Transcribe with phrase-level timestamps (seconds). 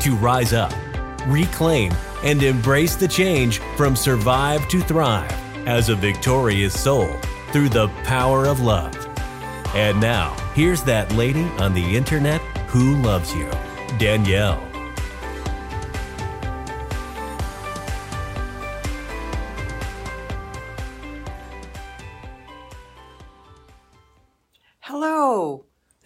[0.00, 0.72] to rise up,
[1.26, 1.92] reclaim,
[2.24, 5.32] and embrace the change from survive to thrive
[5.66, 7.12] as a victorious soul
[7.52, 8.96] through the power of love.
[9.74, 13.50] And now, here's that lady on the internet who loves you,
[13.98, 14.69] Danielle.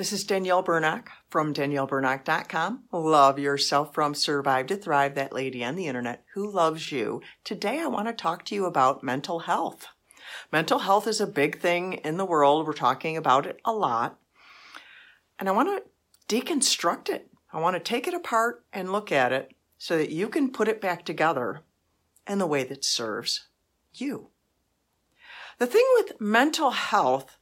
[0.05, 2.83] This is Danielle Burnock from danielleburnock.com.
[2.93, 7.23] Love yourself from Survive to Thrive, that lady on the internet who loves you.
[7.43, 9.87] Today I want to talk to you about mental health.
[10.53, 12.67] Mental health is a big thing in the world.
[12.67, 14.19] We're talking about it a lot.
[15.39, 17.31] And I want to deconstruct it.
[17.51, 20.69] I want to take it apart and look at it so that you can put
[20.69, 21.63] it back together
[22.29, 23.49] in the way that serves
[23.95, 24.29] you.
[25.57, 27.39] The thing with mental health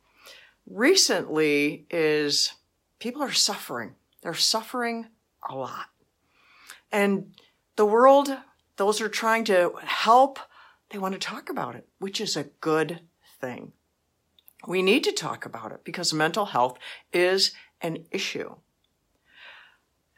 [0.66, 2.54] recently is
[2.98, 3.94] people are suffering.
[4.22, 5.06] They're suffering
[5.48, 5.86] a lot.
[6.90, 7.34] And
[7.76, 8.36] the world,
[8.76, 10.38] those are trying to help,
[10.90, 13.00] they want to talk about it, which is a good
[13.40, 13.72] thing.
[14.66, 16.78] We need to talk about it because mental health
[17.12, 18.54] is an issue.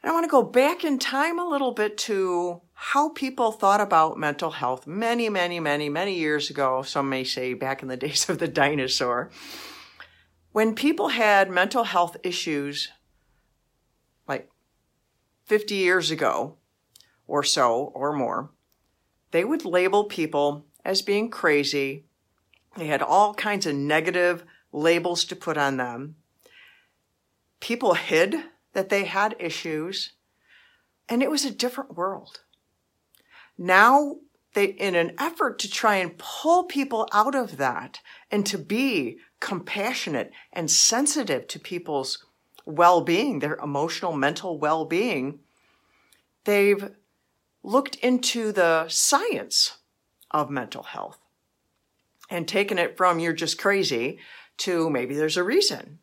[0.03, 3.81] And I want to go back in time a little bit to how people thought
[3.81, 6.83] about mental health many, many, many, many years ago.
[6.83, 9.31] Some may say back in the days of the dinosaur.
[10.55, 12.87] When people had mental health issues,
[14.25, 14.49] like
[15.47, 16.55] 50 years ago
[17.27, 18.51] or so or more,
[19.31, 22.05] they would label people as being crazy.
[22.77, 26.15] They had all kinds of negative labels to put on them.
[27.59, 28.35] People hid
[28.71, 30.13] that they had issues,
[31.09, 32.43] and it was a different world.
[33.57, 34.19] Now,
[34.55, 37.99] they, in an effort to try and pull people out of that
[38.31, 42.25] and to be compassionate and sensitive to people's
[42.65, 45.39] well-being, their emotional, mental well-being,
[46.45, 46.91] they've
[47.61, 49.77] looked into the science
[50.31, 51.19] of mental health
[52.29, 54.17] and taken it from you're just crazy
[54.57, 55.99] to maybe there's a reason.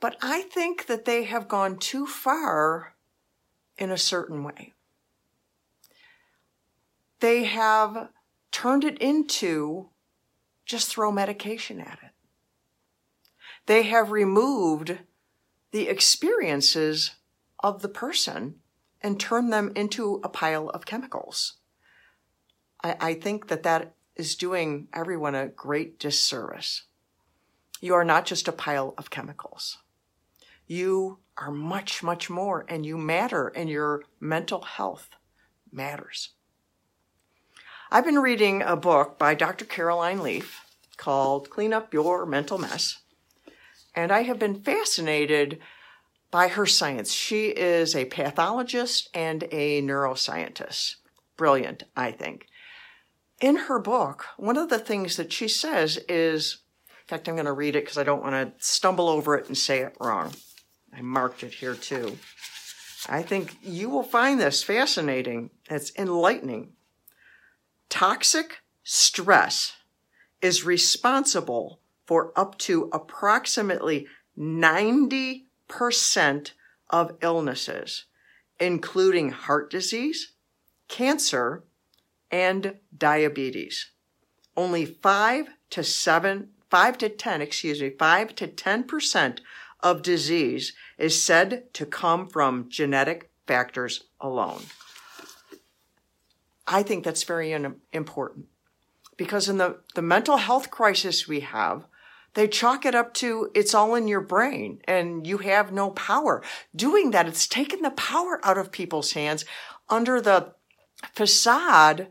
[0.00, 2.94] But I think that they have gone too far
[3.78, 4.74] in a certain way.
[7.20, 8.10] They have
[8.50, 9.90] turned it into
[10.64, 12.10] just throw medication at it.
[13.66, 14.98] They have removed
[15.70, 17.12] the experiences
[17.60, 18.56] of the person
[19.00, 21.54] and turned them into a pile of chemicals.
[22.82, 26.84] I, I think that that is doing everyone a great disservice.
[27.80, 29.78] You are not just a pile of chemicals.
[30.66, 35.10] You are much, much more, and you matter, and your mental health
[35.70, 36.30] matters.
[37.88, 39.64] I've been reading a book by Dr.
[39.64, 40.64] Caroline Leaf
[40.96, 42.98] called Clean Up Your Mental Mess.
[43.94, 45.60] And I have been fascinated
[46.32, 47.12] by her science.
[47.12, 50.96] She is a pathologist and a neuroscientist.
[51.36, 52.48] Brilliant, I think.
[53.40, 57.46] In her book, one of the things that she says is, in fact, I'm going
[57.46, 60.32] to read it because I don't want to stumble over it and say it wrong.
[60.92, 62.18] I marked it here too.
[63.08, 65.50] I think you will find this fascinating.
[65.70, 66.72] It's enlightening.
[67.88, 69.76] Toxic stress
[70.40, 74.06] is responsible for up to approximately
[74.38, 76.50] 90%
[76.90, 78.04] of illnesses,
[78.60, 80.32] including heart disease,
[80.88, 81.64] cancer,
[82.30, 83.90] and diabetes.
[84.56, 89.38] Only 5 to 7, 5 to 10, excuse me, 5 to 10%
[89.80, 94.62] of disease is said to come from genetic factors alone.
[96.66, 97.52] I think that's very
[97.92, 98.46] important
[99.16, 101.86] because in the, the mental health crisis we have,
[102.34, 106.42] they chalk it up to it's all in your brain and you have no power.
[106.74, 109.44] Doing that, it's taken the power out of people's hands
[109.88, 110.52] under the
[111.14, 112.08] facade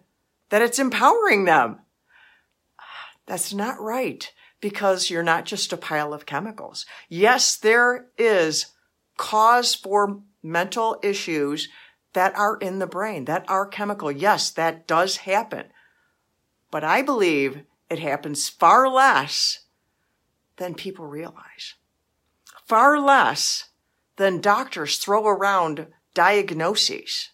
[0.50, 1.80] that it's empowering them.
[3.28, 4.31] That's not right
[4.62, 6.86] because you're not just a pile of chemicals.
[7.10, 8.68] Yes, there is
[9.18, 11.69] cause for mental issues
[12.16, 14.12] that are in the brain, that are chemical.
[14.12, 15.66] Yes, that does happen.
[16.72, 19.66] But I believe it happens far less
[20.58, 21.76] than people realize.
[22.66, 23.70] Far less
[24.16, 27.30] than doctors throw around diagnoses.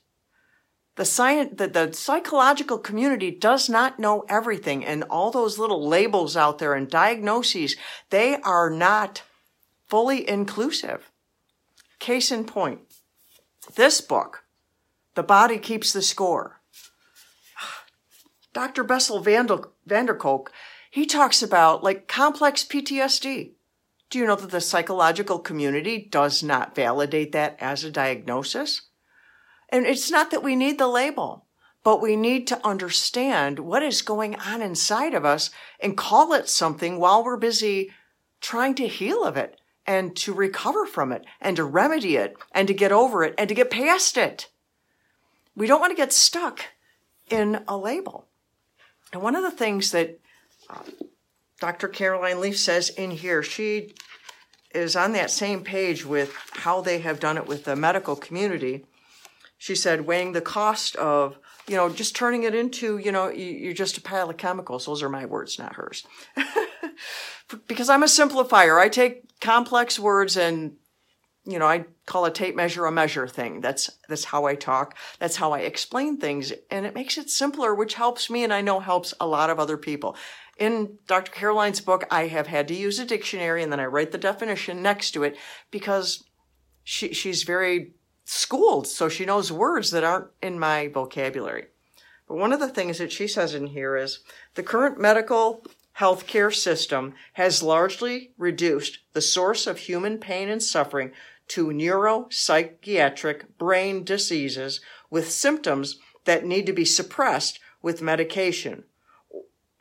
[0.95, 6.36] The, science, the, the psychological community does not know everything, and all those little labels
[6.36, 7.75] out there and diagnoses,
[8.10, 9.22] they are not
[9.88, 11.12] fully inclusive.
[12.00, 12.81] Case in point,
[13.75, 14.44] this book,
[15.13, 16.61] The Body Keeps the Score.
[18.53, 18.83] Dr.
[18.83, 20.51] Bessel van der Kolk,
[20.89, 23.51] he talks about like complex PTSD.
[24.09, 28.83] Do you know that the psychological community does not validate that as a diagnosis?
[29.69, 31.45] And it's not that we need the label,
[31.83, 35.49] but we need to understand what is going on inside of us
[35.79, 37.91] and call it something while we're busy
[38.41, 42.67] trying to heal of it and to recover from it and to remedy it and
[42.67, 44.47] to get over it and to get past it.
[45.56, 46.65] We don't want to get stuck
[47.30, 48.27] in a label.
[49.13, 50.19] And one of the things that
[50.69, 50.83] uh,
[51.59, 51.88] Dr.
[51.88, 53.94] Caroline Leaf says in here, she
[54.74, 58.86] is on that same page with how they have done it with the medical community.
[59.57, 61.38] She said, weighing the cost of,
[61.68, 64.86] you know, just turning it into, you know, you're just a pile of chemicals.
[64.86, 66.06] Those are my words, not hers.
[67.68, 68.80] because I'm a simplifier.
[68.80, 70.77] I take complex words and,
[71.45, 73.61] you know, I call a tape measure a measure thing.
[73.61, 74.95] That's, that's how I talk.
[75.19, 76.53] That's how I explain things.
[76.69, 79.59] And it makes it simpler, which helps me and I know helps a lot of
[79.59, 80.15] other people
[80.61, 81.31] in Dr.
[81.31, 84.83] Caroline's book, I have had to use a dictionary and then I write the definition
[84.83, 85.35] next to it
[85.71, 86.23] because
[86.83, 87.94] she, she's very
[88.25, 91.65] schooled, so she knows words that aren't in my vocabulary.
[92.27, 94.19] But one of the things that she says in here is
[94.53, 95.65] the current medical
[95.97, 101.11] healthcare system has largely reduced the source of human pain and suffering
[101.51, 108.83] to neuropsychiatric brain diseases with symptoms that need to be suppressed with medication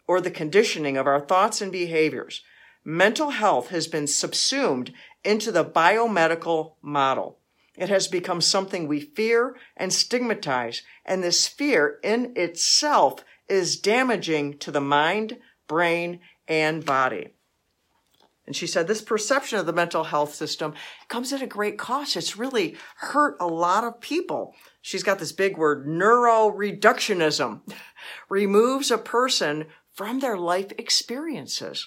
[0.08, 2.42] or the conditioning of our thoughts and behaviors.
[2.84, 7.38] Mental health has been subsumed into the biomedical model.
[7.76, 14.58] It has become something we fear and stigmatize, and this fear in itself is damaging
[14.58, 15.38] to the mind,
[15.68, 16.18] brain,
[16.48, 17.28] and body.
[18.50, 20.74] And she said this perception of the mental health system
[21.06, 22.16] comes at a great cost.
[22.16, 24.56] It's really hurt a lot of people.
[24.82, 27.60] She's got this big word, neuroreductionism,
[28.28, 31.86] removes a person from their life experiences.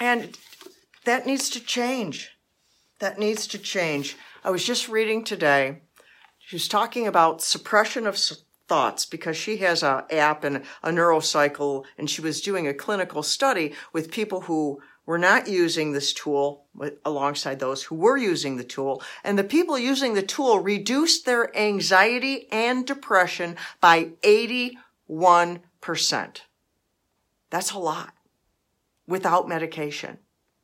[0.00, 0.38] And
[1.04, 2.30] that needs to change.
[2.98, 4.16] That needs to change.
[4.42, 5.82] I was just reading today.
[6.38, 8.16] She was talking about suppression of
[8.66, 13.22] thoughts because she has a app and a neurocycle and she was doing a clinical
[13.22, 16.64] study with people who were not using this tool
[17.04, 19.02] alongside those who were using the tool.
[19.24, 26.44] And the people using the tool reduced their anxiety and depression by 81 percent.
[27.50, 28.14] That's a lot
[29.06, 30.18] without medication.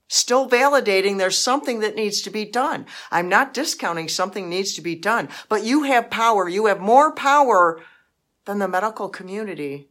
[0.09, 2.87] Still validating there's something that needs to be done.
[3.11, 6.49] I'm not discounting something needs to be done, but you have power.
[6.49, 7.83] You have more power
[8.47, 9.91] than the medical community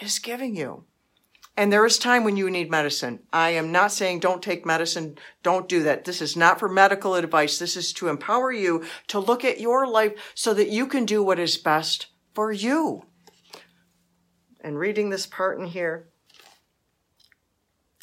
[0.00, 0.84] is giving you.
[1.56, 3.20] And there is time when you need medicine.
[3.32, 5.16] I am not saying don't take medicine.
[5.42, 6.04] Don't do that.
[6.04, 7.58] This is not for medical advice.
[7.58, 11.22] This is to empower you to look at your life so that you can do
[11.22, 13.04] what is best for you
[14.66, 16.08] and reading this part in here,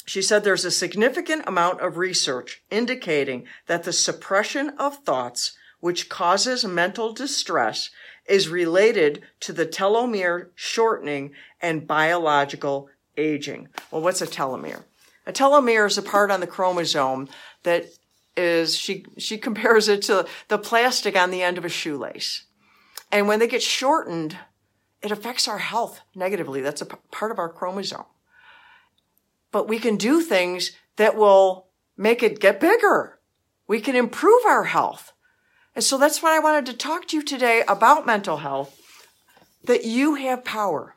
[0.06, 6.08] she said there's a significant amount of research indicating that the suppression of thoughts, which
[6.08, 7.90] causes mental distress,
[8.26, 13.68] is related to the telomere shortening and biological aging.
[13.90, 14.84] Well, what's a telomere?
[15.26, 17.28] A telomere is a part on the chromosome
[17.62, 17.86] that
[18.36, 22.44] is, she, she compares it to the plastic on the end of a shoelace.
[23.10, 24.36] And when they get shortened,
[25.02, 26.60] it affects our health negatively.
[26.60, 28.06] That's a p- part of our chromosome.
[29.52, 33.20] But we can do things that will make it get bigger.
[33.68, 35.12] We can improve our health.
[35.74, 38.80] And so that's why I wanted to talk to you today about mental health,
[39.64, 40.96] that you have power.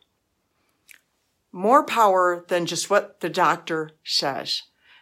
[1.57, 4.61] More power than just what the doctor says.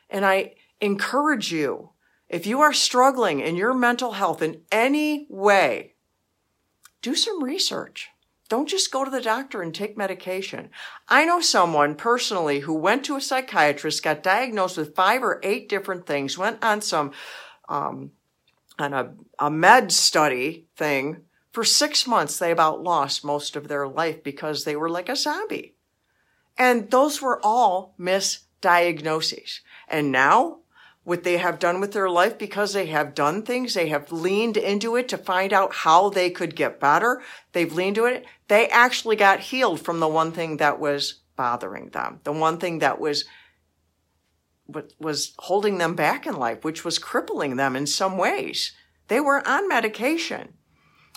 [0.10, 1.90] And I encourage you,
[2.30, 5.96] if you are struggling in your mental health in any way,
[7.02, 8.08] do some research.
[8.48, 10.70] Don't just go to the doctor and take medication.
[11.10, 15.68] I know someone personally who went to a psychiatrist, got diagnosed with five or eight
[15.68, 17.12] different things, went on some,
[17.68, 18.12] um,
[18.80, 21.24] on a, a med study thing.
[21.52, 25.18] For six months, they about lost most of their life because they were like a
[25.18, 25.75] zombie.
[26.58, 29.60] And those were all misdiagnoses.
[29.88, 30.60] And now
[31.06, 33.76] what they have done with their life because they have done things.
[33.76, 37.22] They have leaned into it to find out how they could get better.
[37.54, 38.26] They've leaned to it.
[38.48, 42.22] They actually got healed from the one thing that was bothering them.
[42.24, 43.26] The one thing that was
[45.00, 48.72] was holding them back in life, which was crippling them in some ways.
[49.10, 50.54] They were on medication.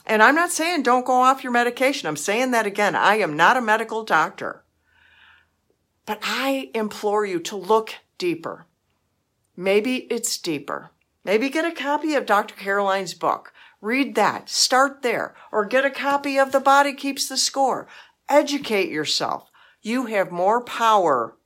[0.04, 2.08] And I'm not saying don't go off your medication.
[2.08, 2.94] I'm saying that again.
[2.94, 4.64] I am not a medical doctor.
[6.08, 8.64] But I implore you to look deeper.
[9.54, 10.90] Maybe it's deeper.
[11.22, 12.54] Maybe get a copy of Dr.
[12.54, 13.52] Caroline's book.
[13.82, 14.48] Read that.
[14.48, 15.34] Start there.
[15.52, 17.88] Or get a copy of The Body Keeps the Score.
[18.26, 19.50] Educate yourself.
[19.82, 21.36] You have more power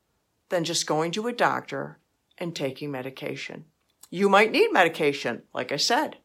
[0.48, 1.98] than just going to a doctor
[2.38, 3.64] and taking medication.
[4.10, 6.18] You might need medication, like I said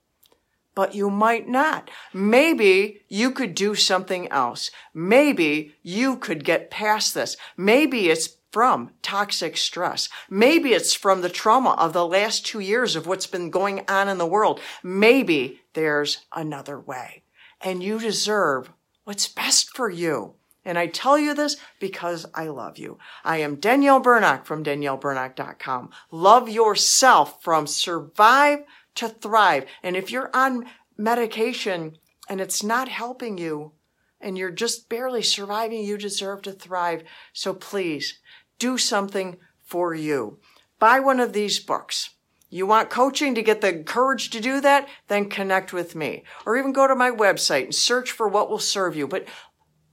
[0.77, 1.89] but you might not.
[2.13, 4.69] Maybe you could do something else.
[4.93, 7.35] Maybe you could get past this.
[7.57, 10.07] Maybe it's from toxic stress.
[10.29, 14.07] Maybe it's from the trauma of the last two years of what's been going on
[14.07, 14.59] in the world.
[14.83, 17.23] Maybe there's another way
[17.59, 18.71] and you deserve
[19.03, 20.35] what's best for you.
[20.63, 22.99] And I tell you this because I love you.
[23.23, 25.89] I am Danielle Burnock from DanielleBurnock.com.
[26.11, 28.59] Love yourself from survive
[28.97, 29.65] to thrive.
[29.81, 30.65] And if you're on
[30.97, 31.97] medication
[32.29, 33.73] and it's not helping you
[34.19, 37.03] and you're just barely surviving, you deserve to thrive.
[37.33, 38.19] So please
[38.59, 40.39] do something for you.
[40.79, 42.11] Buy one of these books.
[42.49, 44.87] You want coaching to get the courage to do that?
[45.07, 48.59] Then connect with me or even go to my website and search for what will
[48.59, 49.27] serve you, but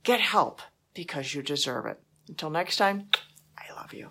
[0.05, 0.61] get help
[0.95, 2.01] because you deserve it.
[2.29, 3.09] Until next time,
[3.59, 4.11] I love you.